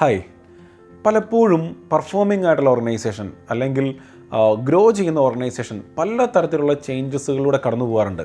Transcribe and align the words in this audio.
Hi 0.00 0.18
പലപ്പോഴും 1.04 1.62
performing 1.92 2.46
ആയിട്ടുള്ള 2.48 2.70
organisation 2.72 3.28
അല്ലെങ്കിൽ 3.52 3.86
ഗ്രോ 4.66 4.82
ചെയ്യുന്ന 4.98 5.20
ഓർഗനൈസേഷൻ 5.28 5.76
പല 5.96 6.26
തരത്തിലുള്ള 6.34 6.74
ചേഞ്ചസുകളിലൂടെ 6.86 7.58
കടന്നു 7.64 7.86
പോകാറുണ്ട്. 7.88 8.22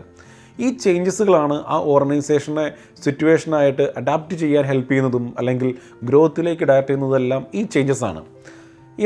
ഈ 0.66 0.68
ചേഞ്ചസുകളാണ് 0.84 1.58
ആ 1.76 1.78
ഓർഗനൈസേഷനെ 1.94 2.66
സിറ്റുവേഷനായിട്ട് 3.06 3.88
അഡാപ്റ്റ് 4.02 4.38
ചെയ്യാൻ 4.44 4.66
ഹെൽപ്പ് 4.72 4.92
ചെയ്യുന്നതും 4.92 5.26
അല്ലെങ്കിൽ 5.42 5.72
ഗ്രോത്തിലേക്ക് 6.10 6.66
അഡാപ്റ്റ് 6.68 6.92
ചെയ്യുന്നതെല്ലാം 6.94 7.42
ഈ 7.60 7.64
ചേഞ്ചസ് 7.76 8.06
ആണ്. 8.10 8.24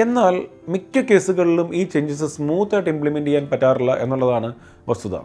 എന്നാൽ 0.05 0.35
മിക്ക 0.75 1.05
കേസുകളിലും 1.11 1.69
ഈ 1.81 1.83
ചേഞ്ചസ് 1.95 2.29
സ്മൂത്തായിട്ട് 2.35 2.91
ഇംപ്ലിമെന്റ് 2.95 3.29
ചെയ്യാൻ 3.31 3.47
പറ്റാറില്ല 3.53 3.95
എന്നുള്ളതാണ് 4.05 4.51
വസ്തുത. 4.91 5.15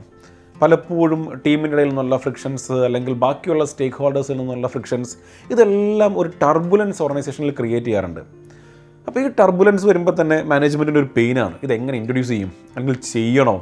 പലപ്പോഴും 0.63 1.23
ടീമിനിടയിൽ 1.47 1.89
നിന്നുള്ള 1.89 2.17
ഫ്രിക്ഷൻസ് 2.25 2.77
അല്ലെങ്കിൽ 2.87 3.15
ബാക്കിയുള്ള 3.25 3.65
സ്റ്റേക്ക് 3.73 3.97
ഹോൾഡേഴ്സിൽ 4.03 4.37
നിന്നുള്ള 4.41 4.69
ഫ്രിക്ഷൻസ് 4.75 5.15
ഇതെല്ലാം 5.53 6.13
ഒരു 6.21 6.31
ടർബുലൻസ് 6.43 7.03
ഓർഗനൈസേഷനിൽ 7.07 7.53
ക്രിയേറ്റ് 7.61 7.87
ചെയ്യാറുണ്ട്. 7.87 8.21
അപ്പോൾ 9.09 9.21
ഈ 9.21 9.29
ടർബുലൻസ് 9.41 9.87
വരുമ്പോൾ 9.91 10.15
തന്നെ 10.21 10.37
മാനേജ്മെന്റിന്റെ 10.51 11.01
ഒരു 11.01 11.09
പെയിനാണ് 11.17 11.55
ഇതെങ്ങനെ 11.67 11.97
ഇൻട്രൊഡ്യൂസ് 12.01 12.33
ചെയ്യും? 12.35 12.51
അല്ലെങ്കിൽ 12.75 12.99
ചെയ്യണോ? 13.13 13.57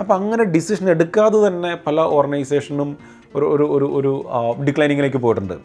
അപ്പോൾ 0.00 0.14
അങ്ങനെ 0.14 0.44
ഡിസിഷൻ 0.54 0.86
എടുക്കാതെ 0.94 1.38
തന്നെ 1.46 1.70
പല 1.86 2.00
ഓർഗനൈസേഷനും 2.18 2.90
ഒരു 3.36 3.46
ഒരു 3.54 3.64
ഒരു 3.76 3.86
ഒരു 3.98 4.12
ഡിക്ലൈനിങ്ങിലേക്ക് 4.66 5.20
പോയിട്ടുണ്ട്. 5.24 5.56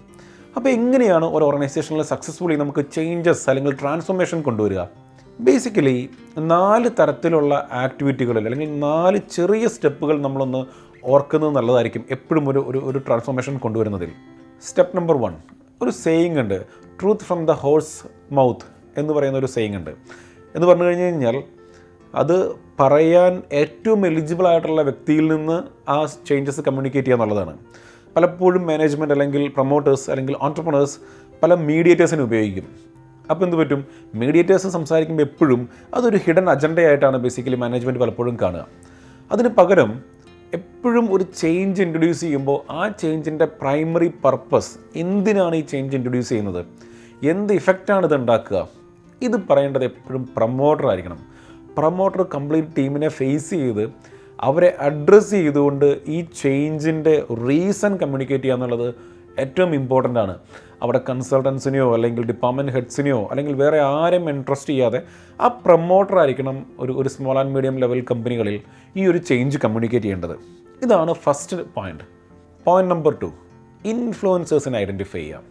അപ്പോൾ 0.58 0.70
എങ്ങനെയാണ് 0.78 1.26
ഒരു 1.36 1.44
ഓർഗനൈസേഷനിൽ 1.50 2.02
സക്സസ്ഫുള്ളി 2.14 2.56
നമുക്ക് 2.62 2.82
ചേഞ്ചസ് 2.96 3.46
അല്ലെങ്കിൽ 3.50 3.74
ട്രാൻസ്ഫോർമേഷൻ 3.82 4.40
കൊണ്ടുവരിക? 4.48 4.82
ബേസിക്കലി 5.42 6.10
നാല് 6.38 6.90
തരത്തിലുള്ള 7.00 7.70
ആക്ടിവിറ്റികളിൽ 7.72 8.44
അല്ലെങ്കിൽ 8.44 8.80
നാല് 8.80 9.20
ചെറിയ 9.32 9.68
സ്റ്റെപ്പുകൾ 9.68 10.22
നമ്മളൊന്ന് 10.22 10.66
ഓർക്കുന്നത് 11.04 11.56
നല്ലതായിരിക്കും 11.56 12.04
എപ്പോഴും 12.12 12.50
ഒരു 12.50 12.64
ഒരു 12.68 12.82
ഒരു 12.86 13.00
ട്രാൻസ്ഫോർമേഷൻ 13.00 13.58
കൊണ്ടുവരുന്നതിൽ. 13.58 14.12
സ്റ്റെപ്പ് 14.68 14.98
നമ്പർ 14.98 15.18
വൺ 15.18 15.36
ഒരു 15.82 15.90
സെയിങ് 15.90 16.40
ഉണ്ട് 16.40 16.66
truth 17.02 17.22
from 17.22 17.46
the 17.46 17.52
horse 17.52 18.08
mouth 18.32 18.68
എന്ന് 19.00 19.14
പറയുന്ന 19.14 19.40
ഒരു 19.40 19.46
സെയിങ് 19.46 19.76
ഉണ്ട്. 19.76 19.90
എന്ന് 20.56 20.68
പറഞ്ഞു 20.68 20.84
കഴിഞ്ഞ് 20.84 21.04
കഴിഞ്ഞാൽ 21.04 21.44
അത് 22.16 22.52
പറയാൻ 22.80 23.44
ഏറ്റവും 23.54 24.08
എലിജിബിൾ 24.08 24.48
ആയിട്ടുള്ള 24.48 24.82
വ്യക്തിയിൽ 24.82 25.28
നിന്ന് 25.28 25.90
ആ 25.90 26.06
ചേഞ്ചസ് 26.06 26.62
കമ്മ്യൂണിക്കേറ്റ് 26.62 27.08
ചെയ്യുക 27.08 27.22
എന്നുള്ളതാണ്. 27.22 27.58
പലപ്പോഴും 28.16 28.68
മാനേജ്മെന്റ് 28.68 29.14
അല്ലെങ്കിൽ 29.14 29.48
പ്രൊമോട്ടേഴ്സ് 29.48 30.10
അല്ലെങ്കിൽ 30.10 30.38
ഓൺടർപ്രണേഴ്സ് 30.42 31.00
പല 31.44 31.54
മീഡിയേറ്റേഴ്സിനെ 31.54 32.24
ഉപയോഗിക്കും. 32.24 32.91
അപ്പോൾ 33.32 33.46
എന്ത് 33.46 33.58
പറ്റും? 33.58 33.82
മീഡിയേറ്റേഴ്സ് 34.22 34.70
സംസാരിക്കുമ്പോൾ 34.78 35.24
എപ്പോഴും 35.24 35.62
അതൊരു 35.94 36.18
ഹിഡൻ 36.26 36.50
അജണ്ടയായിട്ടാണ് 36.50 37.18
ബേസിക്കലി 37.18 37.60
മാനേജ്മെന്റ് 37.64 38.02
പലപ്പോഴും 38.04 38.38
കാണുക. 38.42 38.64
അതിന് 39.32 39.50
പകരം 39.60 39.92
എപ്പോഴും 40.54 41.06
ഒരു 41.16 41.26
ചേഞ്ച് 41.42 41.82
ഇൻട്രൊഡ്യൂസ് 41.82 42.22
ചെയ്യുമ്പോൾ 42.22 42.58
ആ 42.72 42.88
ചേഞ്ചിന്റെ 43.02 43.46
പ്രൈമറി 43.62 44.12
പർപ്പസ് 44.24 44.72
എന്തിനാണ് 45.04 45.56
ഈ 45.56 45.62
ചേഞ്ച് 45.62 45.96
ഇൻട്രൊഡ്യൂസ് 45.98 46.30
ചെയ്യുന്നത്? 46.30 46.62
എന്ത് 47.32 47.54
ഇഫക്റ്റാണ് 47.54 48.06
ഇത് 48.06 48.16
ഉണ്ടാക്കുക? 48.16 48.62
ഇത് 49.22 49.38
പറയേണ്ടത് 49.50 49.84
എപ്പോഴും 49.84 50.24
പ്രൊമോട്ടർ 50.38 50.88
ആയിരിക്കണം. 50.88 51.20
പ്രൊമോട്ടർ 51.78 52.24
കംപ്ലീറ്റ് 52.36 52.68
ടീമിനെ 52.78 53.10
ഫേസ് 53.20 53.50
ചെയ്ത് 53.50 53.84
അവരെ 54.40 54.70
അഡ്രസ്സ് 54.80 55.32
ചെയ്തുകൊണ്ട് 55.32 55.88
ഈ 56.08 56.20
ചേഞ്ചിന്റെ 56.42 57.14
റീസൺ 57.48 57.92
കമ്മ്യൂണിക്കേറ്റ് 57.98 58.44
ചെയ്യുക 58.44 58.58
എന്നുള്ളത് 58.58 58.88
ഏറ്റവും 59.40 59.76
ഇമ്പോർട്ടന്റ് 59.76 60.20
ആണ്. 60.20 60.38
അവിടെ 60.82 61.02
കൺസൾട്ടൻസിനെയോ 61.10 61.94
അല്ലെങ്കിൽ 61.94 62.26
ഡിപ്പാർട്ട്മെന്റ് 62.26 62.72
ഹെഡ്സിനെയോ 62.72 63.28
അല്ലെങ്കിൽ 63.32 63.54
വേറെ 63.54 63.80
ആരെയും 63.82 64.30
ഇൻട്രസ്റ്റ് 64.30 64.70
ചെയ്യാതെ 64.70 65.02
ആ 65.42 65.48
പ്രൊമോട്ടർ 65.48 66.20
ആയിരിക്കണം 66.20 66.66
ഒരു 66.80 66.92
ഒരു 66.92 67.10
സ്മോൾ 67.10 67.40
ആൻഡ് 67.40 67.56
മീഡിയം 67.56 67.78
ലെവൽ 67.78 68.06
കമ്പനികളിൽ 68.12 68.62
ഈ 68.96 69.08
ഒരു 69.08 69.18
ചേഞ്ച് 69.18 69.58
കമ്മ്യൂണിക്കേറ്റ് 69.58 70.06
ചെയ്യേണ്ടത്. 70.06 70.36
ഇതാണ് 70.84 71.14
first 71.14 71.58
point 71.74 72.04
point 72.66 72.92
number 72.92 73.16
two 73.22 73.32
ഇൻഫ്ലുവൻസേഴ്സിനെ 73.86 74.78
identify 74.78 75.20
ചെയ്യാം. 75.20 75.44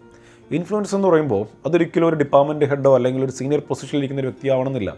ഇൻഫ്ലുവൻസ് 0.51 0.95
എന്ന് 0.95 1.09
പറയുമ്പോൾ 1.09 1.47
അതൊരിക്കലും 1.67 2.09
ഒരു 2.09 2.17
ഡിപ്പാർട്ട്മെന്റ് 2.17 2.65
ഹെഡോ 2.65 2.95
അല്ലെങ്കിൽ 2.95 3.25
ഒരു 3.25 3.31
സീനിയർ 3.31 3.63
പൊസിഷനിൽ 3.69 3.99
ഇരിക്കുന്ന 3.99 4.21
ഒരു 4.21 4.29
വ്യക്തിയാവണമെന്നില്ല. 4.29 4.97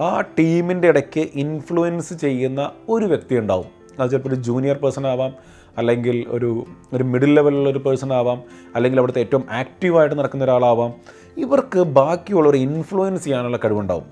ആ 0.00 0.20
ടീമിന്റെ 0.20 0.88
ഇടയ്ക്ക് 0.88 1.20
ഇൻഫ്ലുവൻസ് 1.34 2.14
ചെയ്യുന്ന 2.14 2.70
ഒരു 2.88 3.04
വ്യക്തി 3.04 3.36
ഉണ്ടാവും. 3.36 3.66
അത് 4.00 4.10
ചിലപ്പോൾ 4.10 4.28
ഒരു 4.28 4.34
ജൂനിയർ 4.34 4.76
പേഴ്സൺ 4.76 5.06
ആവാം 5.06 5.34
അല്ലെങ്കിൽ 5.78 6.26
ഒരു 6.28 6.66
ഒരു 6.92 7.04
മിഡിൽ 7.04 7.34
ലെവലിലുള്ള 7.34 7.70
ഒരു 7.70 7.78
പേഴ്സൺ 7.78 8.12
ആവാം 8.12 8.42
അല്ലെങ്കിൽ 8.74 8.98
അവിടുത്തെ 8.98 9.20
ഏറ്റവും 9.20 9.44
ആക്റ്റീവായിട്ട് 9.50 10.18
നടക്കുന്ന 10.18 10.44
ഒരാളാവാം 10.44 10.94
ഇവർക്ക് 11.36 11.78
ബാക്കിയുള്ളവരെ 11.78 12.58
ഇൻഫ്ലുവൻസ് 12.58 13.24
ചെയ്യാനുള്ള 13.24 13.58
കഴിവുണ്ടാവും. 13.64 14.04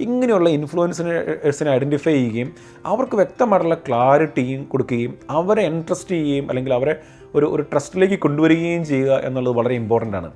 ഇങ്ങനെയുള്ള 0.00 0.48
ഇൻഫ്ലുവൻസിനെ 0.48 1.70
ഐഡന്റിഫൈ 1.70 2.12
ചെയ്യുകയും 2.12 2.52
അവർക്ക് 2.86 3.16
വ്യക്തമായിട്ടുള്ള 3.16 3.74
ക്ലാരിറ്റിയും 3.74 4.64
കൊടുക്കുകയും 4.64 5.18
അവരെ 5.30 5.62
ഇൻട്രസ്റ്റ് 5.62 6.08
ചെയ്യുകയും 6.08 6.48
അല്ലെങ്കിൽ 6.48 6.74
അവരെ 6.74 6.96
ഒരു 7.34 7.46
ഒരു 7.46 7.62
ട്രസ്റ്റിലേക്ക് 7.62 8.18
കൊണ്ടുവരികയും 8.18 8.84
ചെയ്യുക 8.84 9.20
എന്നുള്ളത് 9.24 9.54
വളരെ 9.54 9.74
ഇമ്പോർട്ടന്റ് 9.74 10.16
ആണ്. 10.16 10.32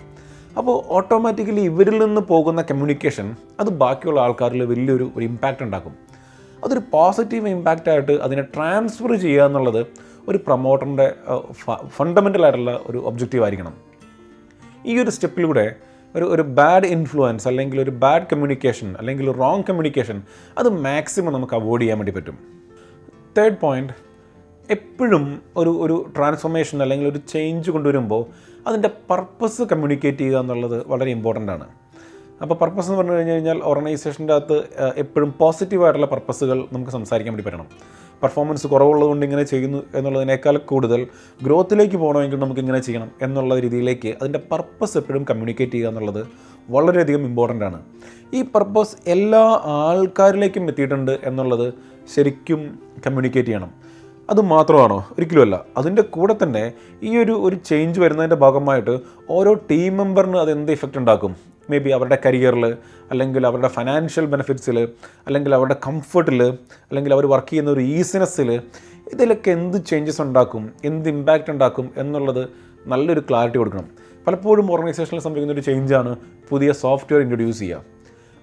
അപ്പോൾ 0.59 0.83
ഓട്ടോമാറ്റിക്കലി 0.89 1.61
ഇവരിൽ 1.61 2.05
നിന്ന് 2.05 2.21
പോകുന്ന 2.21 2.63
കമ്മ്യൂണിക്കേഷൻ 2.63 3.37
അത് 3.61 3.69
ബാക്കിയുള്ള 3.69 4.21
ആൾക്കാരിൽ 4.21 4.65
വലിയൊരു 4.65 5.11
ഒരു 5.17 5.25
ഇമ്പാക്റ്റ് 5.25 5.63
ഉണ്ടാക്കും. 5.63 5.95
അതൊരു 6.65 6.81
പോസിറ്റീവ് 6.93 7.49
ഇമ്പാക്റ്റായിട്ട് 7.49 8.13
അതിനെ 8.13 8.43
ട്രാൻസ്ഫർ 8.43 9.15
ചെയ്യുക 9.15 9.45
എന്നുള്ളത് 9.45 9.87
ഒരു 10.29 10.39
പ്രൊമോട്ടറിന്റെ 10.47 11.15
ഫണ്ടമെന്റൽ 11.87 12.43
ആയിട്ടുള്ള 12.43 12.81
ഒരു 12.87 12.99
ഒബ്ജക്റ്റീവ് 12.99 13.45
ആയിരിക്കണം. 13.45 13.75
ഈ 14.87 15.03
ഒരു 15.03 15.11
സ്റ്റെപ്പിലൂടെ 15.11 15.75
ഒരു 16.17 16.25
ഒരു 16.25 16.43
ബാഡ് 16.43 16.87
ഇൻഫ്ലുവൻസ് 16.87 17.49
അല്ലെങ്കിൽ 17.49 17.81
ഒരു 17.81 17.91
ബാഡ് 17.91 18.23
കമ്മ്യൂണിക്കേഷൻ 18.23 18.97
അല്ലെങ്കിൽ 18.99 19.33
റോങ് 19.33 19.63
കമ്മ്യൂണിക്കേഷൻ 19.63 20.23
അത് 20.59 20.69
മാക്സിമം 20.69 21.33
നമുക്ക് 21.33 21.55
അവോയ്ഡ് 21.55 21.83
ചെയ്യാൻ 21.83 21.99
വേണ്ടി 21.99 22.13
പറ്റും. 22.13 22.37
തേർഡ് 23.39 23.59
പോയിന്റ് 23.61 23.93
എപ്പോഴും 24.71 25.43
ഒരു 25.57 25.69
ഒരു 25.69 25.97
ട്രാൻസ്ഫോർമേഷൻ 26.17 26.83
അല്ലെങ്കിൽ 26.83 27.09
ഒരു 27.09 27.21
ചേഞ്ച് 27.29 27.71
കൊണ്ടുവരുമ്പോൾ 27.71 28.23
അതിന്റെ 28.67 28.91
പർപ്പസ് 29.11 29.63
കമ്മ്യൂണിക്കേറ്റ് 29.63 30.19
ചെയ്യുക 30.19 30.39
എന്നുള്ളത് 30.39 30.87
വളരെ 30.87 31.11
ഇമ്പോർട്ടന്റ് 31.11 31.53
ആണ്. 31.53 31.67
അപ്പോൾ 32.43 32.55
പർപ്പസ് 32.55 32.87
എന്ന് 32.87 32.99
പറഞ്ഞു 32.99 33.13
കഴിഞ്ഞ് 33.13 33.33
കഴിഞ്ഞാൽ 33.33 33.59
ഓർഗനൈസേഷന്റെ 33.63 34.35
അകത്ത് 34.35 34.57
എപ്പോഴും 34.97 35.35
പോസിറ്റീവായിട്ടുള്ള 35.39 36.07
പർപ്പസുകൾ 36.07 36.69
നമുക്ക് 36.73 36.91
സംസാരിക്കാൻ 36.91 37.35
വേണ്ടി 37.35 37.51
പറ്റണം. 37.51 37.69
പെർഫോമൻസ് 38.23 38.67
കുറവുള്ളതുകൊണ്ട് 38.67 39.27
ഇങ്ങനെ 39.27 39.43
ചെയ്യുന്നു 39.43 39.83
എന്നുള്ളതിനേക്കാൾ 39.95 40.57
കൂടുതൽ 40.57 41.07
ഗ്രോത്തിലേക്ക് 41.43 41.97
പോകണമെങ്കിൽ 41.97 42.39
നമുക്ക് 42.39 42.61
ഇങ്ങനെ 42.61 42.79
ചെയ്യണം 42.79 43.11
എന്നുള്ള 43.23 43.61
രീതിയിലേക്ക് 43.61 44.09
അതിന്റെ 44.09 44.41
പർപ്പസ് 44.53 44.99
എപ്പോഴും 44.99 45.25
കമ്മ്യൂണിക്കേറ്റ് 45.31 45.73
ചെയ്യുക 45.73 45.89
എന്നുള്ളത് 45.89 46.27
വളരെയധികം 46.71 47.21
ഇമ്പോർട്ടന്റ് 47.21 47.65
ആണ്. 47.65 47.83
ഈ 48.35 48.43
പർപ്പസ് 48.43 48.97
എല്ലാ 49.07 49.61
ആൾക്കാരിലേക്കും 49.65 50.69
എത്തിയിട്ടുണ്ട് 50.69 51.19
എന്നുള്ളത് 51.25 51.75
ശരിക്കും 52.15 52.79
കമ്മ്യൂണിക്കേറ്റ് 53.07 53.49
ചെയ്യണം. 53.49 53.71
അത് 54.31 54.41
മാത്രമാണോ? 54.41 55.09
ഒരിക്കലുമല്ല. 55.13 55.65
അതിന്റെ 55.77 56.03
കൂടെ 56.03 56.35
തന്നെ 56.43 56.73
ഈ 57.03 57.19
ഒരു 57.19 57.33
ഒരു 57.33 57.57
ചേഞ്ച് 57.57 58.01
വരുന്നതിന്റെ 58.01 58.37
ഭാഗമായിട്ട് 58.37 58.99
ഓരോ 59.31 59.55
ടീം 59.55 59.97
മെമ്പറിന് 59.97 60.37
അത് 60.37 60.53
എന്ത് 60.53 60.73
ഇഫക്റ്റ് 60.73 60.99
ഉണ്ടാക്കും? 60.99 61.37
മേ 61.71 61.79
ബി 61.79 61.91
അവരുടെ 61.91 62.19
കരിയറിൽ 62.27 62.65
അല്ലെങ്കിൽ 63.11 63.47
അവരുടെ 63.47 63.71
ഫൈനാൻഷ്യൽ 63.77 64.27
ബെനിഫിറ്റ്സിൽ 64.33 64.79
അല്ലെങ്കിൽ 65.27 65.55
അവരുടെ 65.55 65.77
കംഫർട്ടിൽ 65.87 66.41
അല്ലെങ്കിൽ 66.89 67.15
അവർ 67.17 67.27
വർക്ക് 67.35 67.51
ചെയ്യുന്ന 67.51 67.71
ഒരു 67.71 67.81
ഈസിനെസ്സിൽ 67.81 68.51
ഇതിലൊക്കെ 69.13 69.51
എന്ത് 69.59 69.79
ചേഞ്ചസ് 69.91 70.21
ഉണ്ടാക്കും 70.27 70.63
എന്ത് 70.85 71.09
ഇമ്പാക്റ്റ് 71.15 71.51
ഉണ്ടാക്കും 71.51 71.91
എന്നുള്ളത് 71.97 72.43
നല്ലൊരു 72.93 73.23
ക്ലാരിറ്റി 73.29 73.59
കൊടുക്കണം. 73.59 73.89
പലപ്പോഴും 74.27 74.73
ഓർഗനൈസേഷനിൽ 74.73 75.21
സംഭവിക്കുന്ന 75.27 75.55
ഒരു 75.59 75.65
ചേഞ്ചാണ് 75.69 76.13
പുതിയ 76.51 76.71
സോഫ്റ്റ്വെയർ 76.85 77.21
ഇൻട്രൊഡ്യൂസ് 77.25 77.61
ചെയ്യുക. 77.61 77.83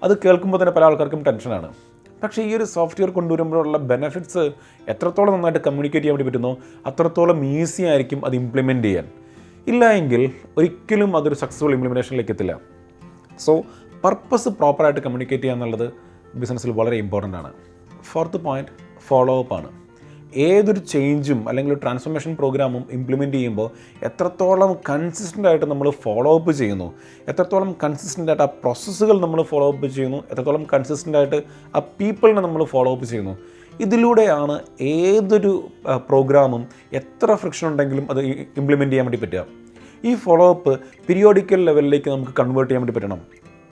അത് 0.04 0.14
കേൾക്കുമ്പോൾ 0.26 0.60
തന്നെ 0.62 0.74
പല 0.78 0.84
ആൾക്കാർക്കും 0.84 1.24
ടെൻഷനാണ് 1.28 1.70
പക്ഷേ 2.24 2.42
ഈ 2.50 2.52
ഒരു 2.58 2.66
സോഫ്റ്റ്വെയർ 2.74 3.10
കൊണ്ടുവരുമ്പോഴുള്ള 3.16 3.78
ബെനിഫിറ്റ്സ് 3.90 4.44
എത്രത്തോളം 4.92 5.34
നന്നായിട്ട് 5.36 5.62
കമ്മ്യൂണിക്കേറ്റ് 5.66 6.06
ചെയ്യാൻ 6.06 6.16
വേണ്ടി 6.16 6.28
പറ്റുന്നോ 6.30 6.52
അത്രത്തോളം 6.90 7.40
ഈസി 7.46 7.82
ആയിരിക്കും 7.82 8.20
അത് 8.26 8.36
ഇംപ്ലിമെന്റ് 8.36 8.88
ചെയ്യാൻ. 8.88 9.08
ഇല്ല 9.72 9.92
എങ്കിൽ 10.00 10.22
ഒരിക്കലും 10.58 11.12
അതൊരു 11.18 11.36
സക്സസ്ഫുൾ 11.42 11.74
ഇംപ്ലിമെന്റേഷനിലേക്ക് 11.78 12.32
എത്തില്ല. 12.36 12.54
സോ 13.40 13.64
പർപ്പസ് 14.04 14.50
പ്രോപ്പറായിട്ട് 14.50 15.00
കമ്മ്യൂണിക്കേറ്റ് 15.00 15.44
ചെയ്യുക 15.44 15.58
എന്നുള്ളത് 15.58 15.92
ബിസിനസ്സിൽ 16.36 16.72
വളരെ 16.72 16.98
ഇമ്പോർട്ടന്റ് 16.98 17.38
ആണ്. 17.38 17.52
ഫോർത്ത് 18.04 18.38
പോയിന്റ് 18.38 18.72
ഫോളോ 19.08 19.40
അപ്പ് 19.40 19.54
ആണ്. 19.54 19.70
ഏതൊരു 20.36 20.80
ചേഞ്ചും 20.80 21.50
അല്ലെങ്കിൽ 21.50 21.74
ട്രാൻസ്ഫോർമേഷൻ 21.74 22.36
പ്രോഗ്രാമും 22.36 22.84
ഇംപ്ലിമെന്റ് 22.92 23.36
ചെയ്യുമ്പോൾ 23.36 23.70
എത്രത്തോളം 24.06 24.76
കൺസിസ്റ്റന്റ് 24.90 25.48
ആയിട്ട് 25.48 25.66
നമ്മൾ 25.66 25.90
ഫോളോ 25.90 26.38
അപ്പ് 26.38 26.52
ചെയ്യുന്നു 26.52 26.94
എത്രത്തോളം 27.28 27.76
കൺസിസ്റ്റന്റ് 27.84 28.32
ആയിട്ട് 28.32 28.44
ആ 28.44 28.46
പ്രോസസ്സുകൾ 28.46 29.20
നമ്മൾ 29.20 29.42
ഫോളോ 29.42 29.72
അപ്പ് 29.74 29.88
ചെയ്യുന്നു 29.88 30.24
എത്രത്തോളം 30.32 30.68
കൺസിസ്റ്റന്റ് 30.74 31.18
ആയിട്ട് 31.18 31.44
ആ 31.76 31.80
പീപ്പിളിനെ 31.80 32.42
നമ്മൾ 32.42 32.64
ഫോളോ 32.64 32.94
അപ്പ് 32.94 33.06
ചെയ്യുന്നു. 33.06 33.38
ഇതിലൂടെയാണ് 33.82 34.60
ഏതൊരു 34.82 35.70
പ്രോഗ്രാമും 36.10 36.68
എത്ര 36.94 37.36
ഫ്രിക്ഷൻ 37.36 37.68
ഉണ്ടെങ്കിലും 37.68 38.08
അത് 38.12 38.20
ഇംപ്ലിമെന്റ് 38.60 38.92
ചെയ്യാൻ 38.92 39.06
വേണ്ടി 39.06 39.22
പറ്റുക. 39.26 39.46
ഈ 40.04 40.16
ഫോളോ 40.16 40.50
അപ്പ് 40.50 40.72
പീരിയോഡിക്കൽ 41.08 41.60
ലെവലിലേക്ക് 41.66 42.10
നമുക്ക് 42.10 42.32
കൺവേർട്ട് 42.40 42.70
ചെയ്യാൻ 42.70 42.82
വേണ്ടി 42.84 42.96
പറ്റണം. 43.00 43.20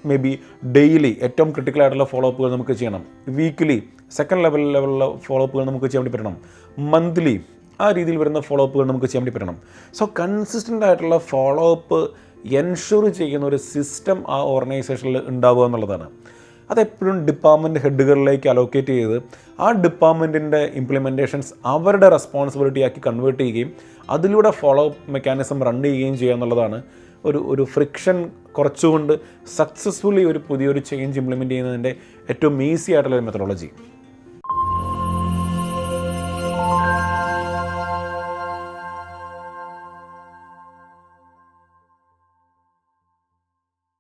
മേ 0.06 0.16
ബി 0.16 0.40
ഡെയിലി 0.78 1.18
ഏറ്റവും 1.22 1.52
ക്രിട്ടിക്കൽ 1.52 1.82
ആയിട്ടുള്ള 1.82 2.04
ഫോളോ 2.04 2.30
അപ്പുകൾ 2.30 2.52
നമുക്ക് 2.52 2.72
ചെയ്യണം. 2.72 3.04
വീക്ക്ലി 3.30 3.84
സെക്കൻഡ് 4.12 4.44
ലെവൽ 4.44 4.62
ലെവലിലുള്ള 4.76 5.08
ഫോളോ 5.26 5.46
അപ്പുകൾ 5.46 5.66
നമുക്ക് 5.66 5.86
ചെയ്യാൻ 5.86 6.04
വേണ്ടി 6.04 6.18
പറ്റണം. 6.18 6.38
മന്ത്ലി 6.94 7.36
ആ 7.82 7.92
രീതിയിൽ 7.92 8.18
വരുന്ന 8.18 8.40
ഫോളോ 8.40 8.66
അപ്പുകൾ 8.66 8.86
നമുക്ക് 8.86 9.06
ചെയ്യാൻ 9.06 9.24
വേണ്ടി 9.24 9.36
പറ്റണം. 9.38 9.58
സോ 9.94 10.06
കൺസിസ്റ്റന്റ് 10.20 10.86
ആയിട്ടുള്ള 10.86 11.18
ഫോളോ 11.18 11.72
അപ്പ് 11.76 12.00
എൻഷുർ 12.62 13.10
ചെയ്യുന്ന 13.10 13.46
ഒരു 13.46 13.56
സിസ്റ്റം 13.56 14.24
ആ 14.30 14.40
ഓർഗനൈസേഷനിൽ 14.56 15.18
ഉണ്ടാവുക 15.28 15.66
എന്നുള്ളതാണ്. 15.66 16.08
അതെപ്പോഴും 16.72 17.18
ഡിപ്പാർട്ട്മെന്റ് 17.26 17.80
ഹെഡുകളിലേക്ക് 17.80 18.48
അലോക്കേറ്റ് 18.50 18.94
ചെയ്ത് 18.94 19.18
ആ 19.60 19.70
ഡിപ്പാർട്ട്മെന്റിന്റെ 19.84 20.62
ഇംപ്ലിമെന്റേഷൻസ് 20.76 21.52
അവരുടെ 21.66 22.10
റെസ്പോൺസിബിലിറ്റി 22.10 22.82
ആക്കി 22.82 23.02
കൺവേർട്ട് 23.08 23.42
ചെയ്യുകയും 23.44 23.72
അതിലൂടെ 24.10 24.52
ഫോളോ 24.52 24.84
അപ്പ് 24.86 25.12
മെക്കാനിസം 25.12 25.60
റൺ 25.64 25.78
ചെയ്യുകയും 25.84 26.18
ചെയ്യുക 26.18 26.38
എന്നുള്ളതാണ് 26.38 26.80
ഒരു 27.26 27.40
ഒരു 27.48 27.64
ഫ്രിക്ഷൻ 27.74 28.18
കുറച്ചുകൊണ്ട് 28.52 29.14
സക്സസ്ഫുള്ളി 29.58 30.24
ഒരു 30.26 30.40
പുതിയൊരു 30.48 30.82
ചേഞ്ച് 30.82 31.20
ഇംപ്ലിമെന്റ് 31.20 31.54
ചെയ്യുന്നതിന്റെ 31.54 31.92
ഏറ്റവും 32.30 32.56
ഈസി 32.64 32.92
ആയിട്ടുള്ള 32.92 33.16
ഒരു 33.16 33.26
മെത്തഡോളജി 33.26 33.70